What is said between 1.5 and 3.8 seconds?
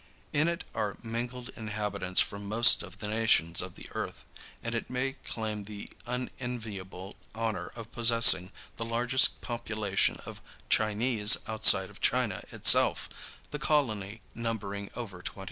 inhabitants from most of the nations of